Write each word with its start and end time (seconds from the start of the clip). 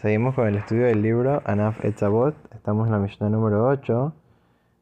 Seguimos 0.00 0.34
con 0.34 0.48
el 0.48 0.54
estudio 0.56 0.86
del 0.86 1.02
libro 1.02 1.42
Anaf 1.44 1.84
Etzabot. 1.84 2.34
Estamos 2.54 2.86
en 2.86 2.92
la 2.92 2.98
Mishnah 2.98 3.28
número 3.28 3.66
8. 3.68 4.14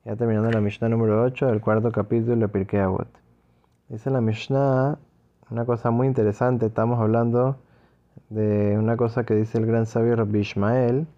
Ya 0.04 0.14
terminando 0.14 0.48
la 0.52 0.60
Mishnah 0.60 0.88
número 0.88 1.24
8 1.24 1.46
del 1.46 1.60
cuarto 1.60 1.90
capítulo 1.90 2.36
de 2.36 2.46
Pirkei 2.46 2.78
Avot. 2.78 3.08
Dice 3.88 4.10
la 4.10 4.20
Mishnah 4.20 4.96
una 5.50 5.64
cosa 5.64 5.90
muy 5.90 6.06
interesante. 6.06 6.66
Estamos 6.66 7.00
hablando 7.00 7.56
de 8.28 8.78
una 8.78 8.96
cosa 8.96 9.24
que 9.24 9.34
dice 9.34 9.58
el 9.58 9.66
gran 9.66 9.86
sabio 9.86 10.14
Rabbi 10.14 10.38
Ishmael. 10.38 11.08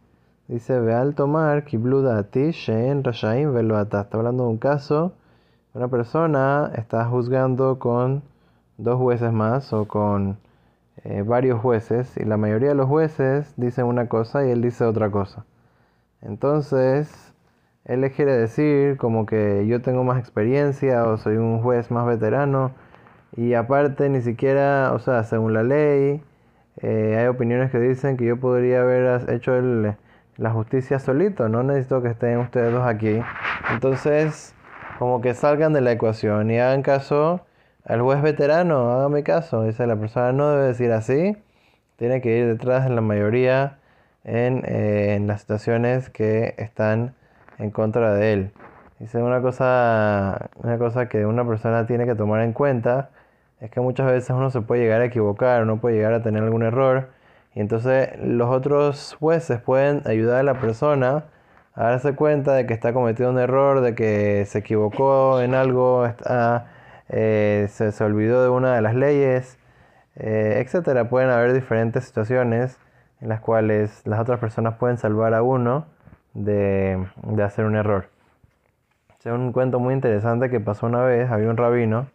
Dice, 0.48 0.80
ve 0.80 0.94
al 0.94 1.14
tomar 1.14 1.67
kibluda 1.67 2.17
ati 2.17 2.53
she'en 2.53 3.04
rashaim 3.04 3.53
velo 3.53 3.79
Está 3.79 4.08
hablando 4.12 4.44
de 4.44 4.48
un 4.48 4.57
caso. 4.57 5.12
Una 5.75 5.89
persona 5.89 6.72
está 6.75 7.04
juzgando 7.04 7.79
con 7.79 8.22
dos 8.79 8.96
jueces 8.96 9.30
más 9.30 9.75
o 9.75 9.86
con 9.86 10.39
eh, 11.05 11.23
varios 11.23 11.61
jueces 11.61 12.17
y 12.17 12.25
la 12.25 12.36
mayoría 12.36 12.71
de 12.71 12.75
los 12.75 12.86
jueces 12.86 13.54
dicen 13.57 13.86
una 13.86 14.08
cosa 14.08 14.46
y 14.46 14.50
él 14.50 14.63
dice 14.63 14.85
otra 14.85 15.11
cosa. 15.11 15.45
Entonces, 16.22 17.32
él 17.86 18.03
le 18.03 18.11
quiere 18.13 18.36
decir 18.36 18.96
como 18.99 19.27
que 19.27 19.67
yo 19.67 19.81
tengo 19.82 20.05
más 20.05 20.18
experiencia 20.18 21.05
o 21.05 21.17
soy 21.17 21.36
un 21.36 21.63
juez 21.63 21.91
más 21.91 22.07
veterano 22.07 22.72
y 23.36 23.55
aparte 23.55 24.08
ni 24.08 24.21
siquiera, 24.21 24.93
o 24.93 24.99
sea, 24.99 25.25
según 25.25 25.55
la 25.55 25.63
ley, 25.63 26.22
eh, 26.82 27.17
hay 27.19 27.27
opiniones 27.27 27.71
que 27.71 27.79
dicen 27.79 28.17
que 28.17 28.27
yo 28.27 28.39
podría 28.39 28.82
haber 28.82 29.30
hecho 29.30 29.53
la 30.36 30.50
justicia 30.50 30.99
solito, 30.99 31.49
no 31.49 31.63
necesito 31.63 32.03
que 32.03 32.08
estén 32.08 32.39
ustedes 32.39 32.72
dos 32.72 32.86
aquí. 32.86 33.20
Entonces, 33.72 34.55
como 34.98 35.20
que 35.20 35.34
salgan 35.34 35.72
de 35.72 35.80
la 35.80 35.92
ecuación 35.92 36.50
y 36.50 36.58
hagan 36.58 36.83
caso 36.83 37.41
al 37.91 38.03
juez 38.03 38.22
veterano, 38.22 38.92
hágame 38.92 39.25
caso, 39.25 39.64
dice 39.64 39.84
la 39.84 39.97
persona 39.97 40.33
no 40.33 40.50
debe 40.50 40.69
decir 40.69 40.92
así, 40.92 41.36
tiene 41.97 42.20
que 42.20 42.39
ir 42.39 42.47
detrás 42.47 42.84
de 42.84 42.91
la 42.91 43.00
mayoría 43.00 43.78
en, 44.22 44.62
eh, 44.64 45.14
en 45.16 45.27
las 45.27 45.41
situaciones 45.41 46.08
que 46.08 46.55
están 46.58 47.14
en 47.58 47.70
contra 47.72 48.14
de 48.14 48.33
él. 48.33 48.52
Dice 49.00 49.20
una 49.20 49.42
cosa, 49.42 50.50
una 50.62 50.78
cosa 50.78 51.08
que 51.08 51.27
una 51.27 51.44
persona 51.44 51.86
tiene 51.86 52.06
que 52.06 52.14
tomar 52.14 52.42
en 52.42 52.52
cuenta 52.52 53.11
es 53.61 53.70
que 53.72 53.80
muchas 53.80 54.06
veces 54.06 54.30
uno 54.30 54.50
se 54.50 54.61
puede 54.61 54.83
llegar 54.83 55.00
a 55.00 55.06
equivocar, 55.06 55.62
uno 55.62 55.80
puede 55.80 55.96
llegar 55.96 56.12
a 56.14 56.22
tener 56.22 56.44
algún 56.44 56.62
error 56.62 57.08
y 57.55 57.61
entonces 57.61 58.11
los 58.22 58.50
otros 58.50 59.16
jueces 59.18 59.61
pueden 59.61 60.02
ayudar 60.06 60.41
a 60.41 60.42
la 60.44 60.61
persona 60.61 61.24
a 61.74 61.84
darse 61.84 62.14
cuenta 62.14 62.55
de 62.55 62.66
que 62.66 62.74
está 62.74 62.92
cometiendo 62.92 63.33
un 63.33 63.38
error, 63.41 63.80
de 63.80 63.96
que 63.96 64.44
se 64.46 64.58
equivocó 64.61 65.41
en 65.41 65.55
algo, 65.55 66.06
está 66.06 66.66
eh, 67.11 67.66
se, 67.70 67.92
se, 67.92 68.05
olvidó 68.05 68.42
de 68.42 68.48
una 68.48 68.75
de 68.75 68.83
las 68.83 68.94
leyes, 68.94 69.58
eh, 70.16 70.62
etcétera. 70.64 71.08
Pueden 71.08 71.30
haber 71.30 71.52
diferentes 71.52 72.05
situaciones 72.05 72.78
en 73.20 73.28
las 73.28 73.41
cuales 73.41 74.02
las 74.06 74.20
otras 74.20 74.41
personas 74.41 74.77
pueden 74.77 74.98
salvar 74.98 75.34
a 75.34 75.42
uno 75.42 75.86
de, 76.34 77.06
de 77.22 77.42
hacer 77.42 77.64
un 77.64 77.77
error. 77.77 78.08
Es 79.19 79.27
un 79.27 79.52
cuento 79.52 79.80
muy 79.80 79.92
interesante 79.92 80.48
que 80.48 80.61
pasó 80.61 80.86
una 80.86 81.02
vez, 81.02 81.30
había 81.30 81.50
un 81.50 81.56
rabino 81.56 82.08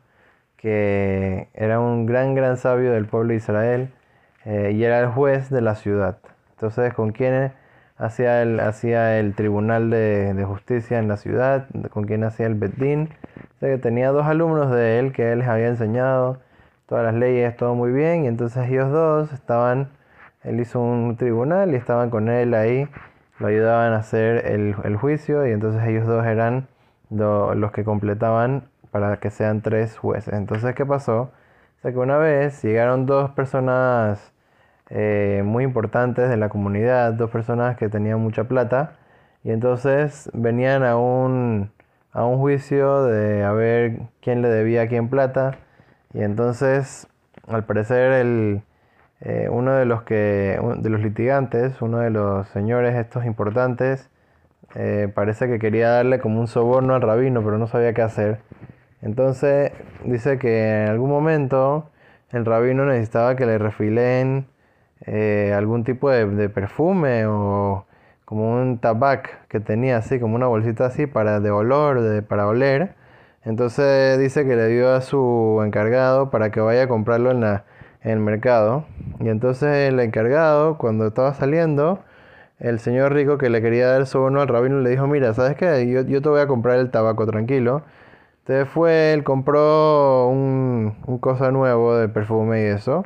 que 0.57 1.49
era 1.53 1.79
un 1.79 2.07
gran, 2.07 2.33
gran 2.33 2.57
sabio 2.57 2.91
del 2.91 3.05
pueblo 3.05 3.29
de 3.29 3.35
Israel 3.35 3.93
eh, 4.45 4.71
y 4.73 4.83
era 4.83 4.99
el 4.99 5.07
juez 5.09 5.51
de 5.51 5.61
la 5.61 5.75
ciudad. 5.75 6.17
Entonces, 6.51 6.93
¿con 6.95 7.11
quién 7.11 7.53
hacía 7.97 8.41
el, 8.41 8.59
hacía 8.59 9.19
el 9.19 9.35
tribunal 9.35 9.89
de, 9.89 10.33
de 10.33 10.45
justicia 10.45 10.99
en 10.99 11.07
la 11.07 11.17
ciudad? 11.17 11.67
¿Con 11.89 12.05
quién 12.05 12.23
hacía 12.23 12.47
el 12.47 12.55
bedín? 12.55 13.09
que 13.59 13.77
tenía 13.77 14.11
dos 14.11 14.25
alumnos 14.25 14.71
de 14.71 14.99
él 14.99 15.11
que 15.13 15.31
él 15.31 15.39
les 15.39 15.47
había 15.47 15.67
enseñado 15.67 16.39
todas 16.87 17.03
las 17.03 17.15
leyes, 17.15 17.55
todo 17.57 17.73
muy 17.75 17.91
bien, 17.91 18.25
y 18.25 18.27
entonces 18.27 18.69
ellos 18.69 18.91
dos 18.91 19.33
estaban, 19.33 19.89
él 20.43 20.59
hizo 20.59 20.79
un 20.79 21.17
tribunal 21.17 21.73
y 21.73 21.75
estaban 21.75 22.09
con 22.09 22.29
él 22.29 22.53
ahí, 22.53 22.87
lo 23.39 23.47
ayudaban 23.47 23.93
a 23.93 23.97
hacer 23.97 24.45
el, 24.47 24.75
el 24.83 24.95
juicio, 24.97 25.47
y 25.47 25.51
entonces 25.51 25.83
ellos 25.87 26.05
dos 26.05 26.25
eran 26.25 26.67
los 27.09 27.71
que 27.71 27.83
completaban 27.83 28.69
para 28.91 29.17
que 29.17 29.29
sean 29.29 29.61
tres 29.61 29.97
jueces. 29.97 30.33
Entonces, 30.33 30.75
¿qué 30.75 30.85
pasó? 30.85 31.21
O 31.79 31.81
sea, 31.81 31.91
que 31.91 31.97
una 31.97 32.17
vez 32.17 32.63
llegaron 32.63 33.05
dos 33.05 33.31
personas 33.31 34.33
eh, 34.89 35.41
muy 35.45 35.63
importantes 35.63 36.29
de 36.29 36.37
la 36.37 36.49
comunidad, 36.49 37.13
dos 37.13 37.29
personas 37.31 37.77
que 37.77 37.89
tenían 37.89 38.19
mucha 38.21 38.45
plata, 38.45 38.93
y 39.43 39.51
entonces 39.51 40.29
venían 40.33 40.83
a 40.83 40.97
un 40.97 41.71
a 42.15 42.25
un 42.25 42.39
juicio 42.39 43.03
de 43.03 43.43
a 43.43 43.51
ver 43.51 43.99
quién 44.21 44.41
le 44.41 44.47
debía 44.47 44.83
a 44.83 44.87
quién 44.87 45.09
plata. 45.09 45.57
Y 46.13 46.21
entonces, 46.23 47.07
al 47.47 47.65
parecer, 47.65 48.13
el, 48.13 48.63
eh, 49.21 49.49
uno 49.51 49.73
de 49.73 49.85
los, 49.85 50.03
que, 50.03 50.59
de 50.77 50.89
los 50.89 51.01
litigantes, 51.01 51.81
uno 51.81 51.99
de 51.99 52.11
los 52.11 52.47
señores 52.49 52.95
estos 52.95 53.25
importantes, 53.25 54.09
eh, 54.75 55.11
parece 55.13 55.47
que 55.47 55.59
quería 55.59 55.89
darle 55.89 56.19
como 56.19 56.39
un 56.39 56.47
soborno 56.47 56.95
al 56.95 57.01
rabino, 57.01 57.43
pero 57.43 57.57
no 57.57 57.67
sabía 57.67 57.93
qué 57.93 58.01
hacer. 58.01 58.39
Entonces 59.01 59.73
dice 60.05 60.39
que 60.39 60.83
en 60.83 60.89
algún 60.89 61.09
momento 61.09 61.89
el 62.31 62.45
rabino 62.45 62.85
necesitaba 62.85 63.35
que 63.35 63.45
le 63.45 63.57
refilen 63.57 64.47
eh, 65.01 65.53
algún 65.55 65.83
tipo 65.83 66.09
de, 66.09 66.25
de 66.25 66.49
perfume 66.49 67.25
o 67.27 67.85
como 68.25 68.59
un 68.59 68.79
tabac 68.79 69.47
que 69.47 69.59
tenía 69.59 69.97
así, 69.97 70.19
como 70.19 70.35
una 70.35 70.47
bolsita 70.47 70.87
así 70.87 71.07
para 71.07 71.39
de 71.39 71.51
olor, 71.51 72.01
de, 72.01 72.21
para 72.21 72.47
oler. 72.47 72.95
Entonces 73.43 74.17
dice 74.19 74.45
que 74.45 74.55
le 74.55 74.67
dio 74.67 74.91
a 74.93 75.01
su 75.01 75.61
encargado 75.63 76.31
para 76.31 76.49
que 76.51 76.59
vaya 76.59 76.83
a 76.83 76.87
comprarlo 76.87 77.31
en, 77.31 77.41
la, 77.41 77.63
en 78.01 78.11
el 78.11 78.19
mercado. 78.19 78.85
Y 79.19 79.29
entonces 79.29 79.89
el 79.89 79.99
encargado, 79.99 80.77
cuando 80.79 81.07
estaba 81.07 81.33
saliendo, 81.35 81.99
el 82.59 82.79
señor 82.79 83.13
rico 83.13 83.37
que 83.37 83.49
le 83.49 83.61
quería 83.61 83.87
dar 83.87 84.07
su 84.07 84.19
bono 84.19 84.41
al 84.41 84.47
rabino 84.47 84.79
le 84.81 84.89
dijo, 84.89 85.07
mira, 85.07 85.33
¿sabes 85.33 85.55
qué? 85.57 85.87
Yo, 85.87 86.01
yo 86.01 86.21
te 86.21 86.29
voy 86.29 86.41
a 86.41 86.47
comprar 86.47 86.79
el 86.79 86.89
tabaco 86.91 87.27
tranquilo. 87.27 87.83
Entonces 88.39 88.67
fue, 88.69 89.13
él 89.13 89.23
compró 89.23 90.27
un, 90.27 90.95
un, 91.07 91.17
cosa 91.19 91.51
nuevo 91.51 91.95
de 91.95 92.07
perfume 92.09 92.63
y 92.63 92.65
eso. 92.67 93.05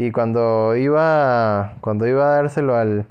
Y 0.00 0.12
cuando 0.12 0.76
iba, 0.76 1.74
cuando 1.80 2.06
iba 2.06 2.24
a 2.24 2.36
dárselo 2.36 2.76
al, 2.76 3.06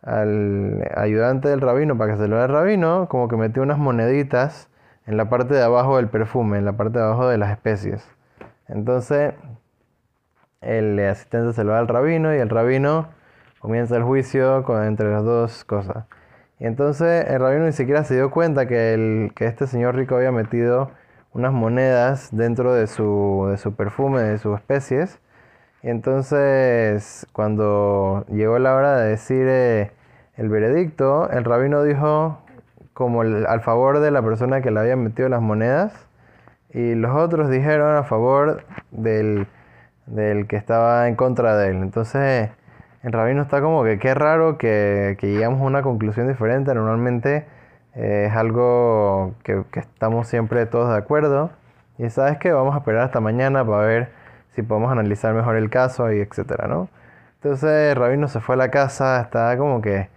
al 0.00 0.90
ayudante 0.96 1.50
del 1.50 1.60
rabino 1.60 1.98
para 1.98 2.12
que 2.12 2.18
se 2.18 2.28
lo 2.28 2.36
dé 2.36 2.44
al 2.44 2.48
rabino, 2.48 3.08
como 3.10 3.28
que 3.28 3.36
metió 3.36 3.62
unas 3.62 3.76
moneditas 3.76 4.70
en 5.06 5.18
la 5.18 5.28
parte 5.28 5.52
de 5.52 5.62
abajo 5.62 5.98
del 5.98 6.08
perfume, 6.08 6.56
en 6.56 6.64
la 6.64 6.72
parte 6.78 6.98
de 6.98 7.04
abajo 7.04 7.28
de 7.28 7.36
las 7.36 7.50
especies. 7.50 8.08
Entonces, 8.68 9.34
el 10.62 10.98
asistente 11.00 11.52
se 11.52 11.62
lo 11.62 11.72
da 11.72 11.78
al 11.78 11.88
rabino 11.88 12.34
y 12.34 12.38
el 12.38 12.48
rabino 12.48 13.08
comienza 13.58 13.98
el 13.98 14.02
juicio 14.04 14.64
entre 14.82 15.12
las 15.12 15.24
dos 15.24 15.64
cosas. 15.66 16.06
Y 16.58 16.64
entonces 16.64 17.26
el 17.28 17.38
rabino 17.38 17.66
ni 17.66 17.72
siquiera 17.72 18.02
se 18.04 18.14
dio 18.14 18.30
cuenta 18.30 18.66
que, 18.66 18.94
el, 18.94 19.32
que 19.34 19.44
este 19.44 19.66
señor 19.66 19.94
rico 19.94 20.16
había 20.16 20.32
metido 20.32 20.90
unas 21.34 21.52
monedas 21.52 22.30
dentro 22.32 22.72
de 22.72 22.86
su, 22.86 23.46
de 23.50 23.58
su 23.58 23.74
perfume, 23.74 24.22
de 24.22 24.38
sus 24.38 24.56
especies. 24.56 25.20
Y 25.82 25.88
entonces, 25.88 27.26
cuando 27.32 28.24
llegó 28.28 28.58
la 28.58 28.74
hora 28.74 28.98
de 28.98 29.10
decir 29.10 29.46
eh, 29.48 29.90
el 30.36 30.48
veredicto, 30.48 31.30
el 31.30 31.44
rabino 31.44 31.82
dijo 31.82 32.38
como 32.92 33.22
al 33.22 33.60
favor 33.62 34.00
de 34.00 34.10
la 34.10 34.22
persona 34.22 34.60
que 34.60 34.70
le 34.70 34.80
había 34.80 34.96
metido 34.96 35.28
las 35.30 35.40
monedas 35.40 36.06
y 36.72 36.94
los 36.94 37.16
otros 37.16 37.48
dijeron 37.48 37.96
a 37.96 38.04
favor 38.04 38.62
del, 38.90 39.46
del 40.06 40.46
que 40.46 40.56
estaba 40.56 41.08
en 41.08 41.16
contra 41.16 41.56
de 41.56 41.70
él. 41.70 41.76
Entonces, 41.76 42.50
el 43.02 43.12
rabino 43.12 43.42
está 43.42 43.62
como 43.62 43.82
que 43.84 43.98
qué 43.98 44.14
raro 44.14 44.58
que, 44.58 45.16
que 45.18 45.28
llegamos 45.28 45.60
a 45.62 45.64
una 45.64 45.82
conclusión 45.82 46.28
diferente. 46.28 46.74
Normalmente 46.74 47.46
eh, 47.94 48.26
es 48.28 48.36
algo 48.36 49.34
que, 49.44 49.62
que 49.72 49.80
estamos 49.80 50.28
siempre 50.28 50.66
todos 50.66 50.90
de 50.90 50.98
acuerdo. 50.98 51.50
Y 51.98 52.10
sabes 52.10 52.38
que 52.38 52.52
vamos 52.52 52.74
a 52.74 52.78
esperar 52.78 53.02
hasta 53.04 53.20
mañana 53.20 53.64
para 53.64 53.84
ver 53.84 54.19
si 54.54 54.62
podemos 54.62 54.90
analizar 54.92 55.34
mejor 55.34 55.56
el 55.56 55.70
caso 55.70 56.12
y 56.12 56.20
etcétera, 56.20 56.66
¿no? 56.68 56.88
Entonces 57.42 57.96
Rabino 57.96 58.28
se 58.28 58.40
fue 58.40 58.54
a 58.54 58.58
la 58.58 58.70
casa, 58.70 59.20
está 59.22 59.56
como 59.56 59.80
que, 59.80 60.08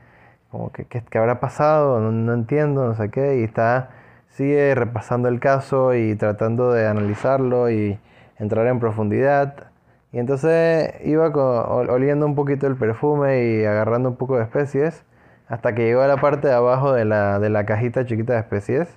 como 0.52 0.72
que, 0.72 0.86
¿qué, 0.86 1.04
habrá 1.18 1.40
pasado? 1.40 2.00
No, 2.02 2.34
entiendo, 2.34 2.86
no 2.86 2.96
sé 2.96 3.10
qué, 3.10 3.40
y 3.40 3.44
está, 3.44 3.92
sigue 4.30 4.76
repasando 4.76 5.30
el 5.30 5.40
caso 5.40 5.96
y 5.96 6.16
tratando 6.16 6.74
de 6.74 6.88
analizarlo 6.88 7.70
y 7.72 8.00
entrar 8.40 8.68
en 8.68 8.80
profundidad. 8.80 9.68
Y 10.12 10.20
entonces 10.20 10.94
iba 11.06 11.30
oliendo 11.30 12.26
un 12.26 12.36
poquito 12.36 12.68
el 12.68 12.76
perfume 12.76 13.46
y 13.46 13.66
agarrando 13.66 14.10
un 14.10 14.16
poco 14.18 14.38
de 14.38 14.44
especies 14.44 15.04
hasta 15.48 15.74
que 15.76 15.86
llegó 15.86 16.02
a 16.02 16.08
la 16.08 16.18
parte 16.18 16.48
de 16.48 16.54
abajo 16.54 16.94
de 16.94 17.06
la, 17.06 17.40
de 17.40 17.50
la 17.50 17.66
cajita 17.66 18.06
chiquita 18.06 18.34
de 18.34 18.40
especies. 18.40 18.88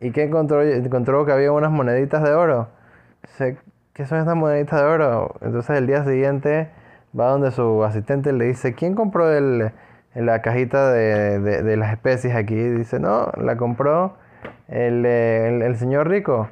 ¿Y 0.00 0.12
que 0.12 0.24
encontró? 0.24 0.62
Encontró 0.62 1.26
que 1.26 1.32
había 1.32 1.52
unas 1.52 1.70
moneditas 1.70 2.22
de 2.22 2.32
oro. 2.32 2.68
¿Qué 4.00 4.06
son 4.06 4.18
estas 4.18 4.34
moneditas 4.34 4.80
de 4.80 4.86
oro? 4.86 5.34
Entonces 5.42 5.76
el 5.76 5.86
día 5.86 6.02
siguiente 6.04 6.70
va 7.18 7.32
donde 7.32 7.50
su 7.50 7.84
asistente 7.84 8.32
le 8.32 8.46
dice, 8.46 8.72
¿quién 8.74 8.94
compró 8.94 9.30
el, 9.30 9.72
la 10.14 10.40
cajita 10.40 10.90
de, 10.90 11.76
las 11.76 11.92
especies 11.92 12.34
aquí? 12.34 12.54
Dice, 12.54 12.98
no, 12.98 13.30
la 13.36 13.58
compró 13.58 14.14
el, 14.68 15.04
el, 15.04 15.76
señor 15.76 16.08
rico. 16.08 16.48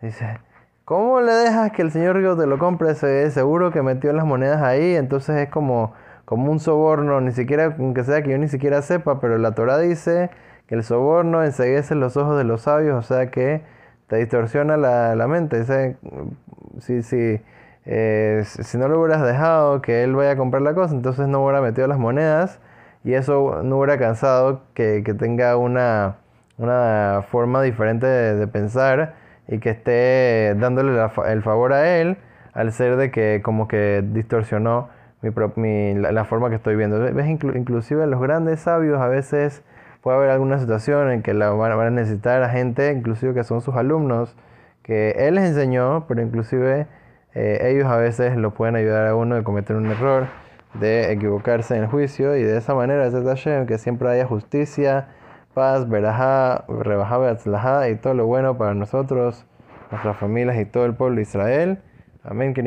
Dice, 0.00 0.38
¿cómo 0.84 1.20
le 1.20 1.32
dejas 1.32 1.72
que 1.72 1.82
el 1.82 1.90
señor 1.90 2.18
rico 2.18 2.36
te 2.36 2.46
lo 2.46 2.60
compre? 2.60 2.94
Se, 2.94 3.32
seguro 3.32 3.72
que 3.72 3.82
metió 3.82 4.12
las 4.12 4.24
monedas 4.24 4.62
ahí, 4.62 4.94
entonces 4.94 5.34
es 5.38 5.48
como, 5.48 5.94
como 6.24 6.52
un 6.52 6.60
soborno, 6.60 7.20
ni 7.20 7.32
siquiera, 7.32 7.74
aunque 7.80 8.04
sea 8.04 8.22
que 8.22 8.30
yo 8.30 8.38
ni 8.38 8.46
siquiera 8.46 8.80
sepa, 8.80 9.18
pero 9.18 9.38
la 9.38 9.56
Torah 9.56 9.78
dice 9.78 10.30
que 10.68 10.76
el 10.76 10.84
soborno 10.84 11.42
enseguece 11.42 11.96
los 11.96 12.16
ojos 12.16 12.38
de 12.38 12.44
los 12.44 12.60
sabios, 12.60 12.96
o 12.96 13.02
sea 13.02 13.28
que 13.32 13.62
te 14.06 14.18
distorsiona 14.18 14.76
la, 14.76 15.16
la 15.16 15.26
mente. 15.26 15.58
Dice, 15.58 15.96
si, 16.82 17.02
si, 17.02 17.40
eh, 17.86 18.42
si 18.44 18.78
no 18.78 18.88
lo 18.88 19.00
hubieras 19.00 19.22
dejado 19.22 19.82
que 19.82 20.04
él 20.04 20.14
vaya 20.14 20.32
a 20.32 20.36
comprar 20.36 20.62
la 20.62 20.74
cosa, 20.74 20.94
entonces 20.94 21.28
no 21.28 21.42
hubiera 21.42 21.60
metido 21.60 21.86
las 21.86 21.98
monedas 21.98 22.60
y 23.04 23.14
eso 23.14 23.62
no 23.62 23.78
hubiera 23.78 23.98
cansado 23.98 24.62
que, 24.74 25.02
que 25.04 25.14
tenga 25.14 25.56
una, 25.56 26.16
una 26.58 27.24
forma 27.30 27.62
diferente 27.62 28.06
de, 28.06 28.46
pensar 28.46 29.14
y 29.48 29.58
que 29.58 29.70
esté 29.70 30.54
dándole 30.58 30.92
el 31.28 31.42
favor 31.42 31.72
a 31.72 31.96
él 31.98 32.16
al 32.52 32.72
ser 32.72 32.96
de 32.96 33.10
que 33.10 33.40
como 33.42 33.66
que 33.68 34.04
distorsionó 34.12 34.88
mi, 35.56 35.94
la, 35.94 36.24
forma 36.24 36.50
que 36.50 36.56
estoy 36.56 36.76
viendo. 36.76 36.98
¿Ves? 36.98 37.28
inclusive 37.28 38.06
los 38.06 38.20
grandes 38.20 38.60
sabios 38.60 39.00
a 39.00 39.08
veces 39.08 39.62
puede 40.02 40.16
haber 40.16 40.30
alguna 40.30 40.58
situación 40.58 41.10
en 41.10 41.22
que 41.22 41.32
la 41.32 41.50
van, 41.50 41.72
a 41.72 41.90
necesitar 41.90 42.42
a 42.42 42.48
gente, 42.48 42.92
inclusive 42.92 43.34
que 43.34 43.44
son 43.44 43.60
sus 43.60 43.76
alumnos, 43.76 44.36
que 44.82 45.10
él 45.18 45.36
les 45.36 45.44
enseñó, 45.44 46.06
pero 46.06 46.22
inclusive 46.22 46.86
eh, 47.34 47.70
ellos 47.70 47.86
a 47.86 47.96
veces 47.96 48.36
lo 48.36 48.52
pueden 48.52 48.76
ayudar 48.76 49.06
a 49.06 49.16
uno 49.16 49.36
de 49.36 49.42
cometer 49.42 49.76
un 49.76 49.86
error, 49.86 50.26
de 50.74 51.12
equivocarse 51.12 51.76
en 51.76 51.84
el 51.84 51.88
juicio 51.88 52.36
y 52.36 52.42
de 52.42 52.56
esa 52.56 52.74
manera, 52.74 53.10
que 53.66 53.78
siempre 53.78 54.08
haya 54.08 54.26
justicia, 54.26 55.08
paz, 55.54 55.88
verajá, 55.88 56.64
rebajá, 56.68 57.88
y 57.88 57.96
todo 57.96 58.14
lo 58.14 58.26
bueno 58.26 58.56
para 58.56 58.74
nosotros, 58.74 59.44
nuestras 59.90 60.16
familias 60.16 60.58
y 60.58 60.64
todo 60.64 60.86
el 60.86 60.94
pueblo 60.94 61.16
de 61.16 61.22
Israel. 61.22 61.78
Amén, 62.24 62.54
que 62.54 62.62